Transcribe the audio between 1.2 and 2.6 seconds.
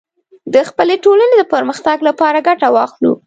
د پرمختګ لپاره